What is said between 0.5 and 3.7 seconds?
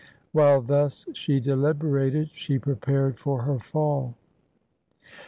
thus she deliberated, she prepared for her